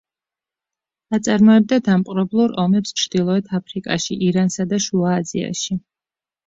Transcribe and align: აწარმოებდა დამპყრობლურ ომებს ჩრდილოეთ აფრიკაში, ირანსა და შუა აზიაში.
აწარმოებდა 1.17 1.79
დამპყრობლურ 1.89 2.57
ომებს 2.65 2.97
ჩრდილოეთ 3.03 3.55
აფრიკაში, 3.61 4.19
ირანსა 4.31 4.71
და 4.75 4.85
შუა 4.89 5.19
აზიაში. 5.23 5.81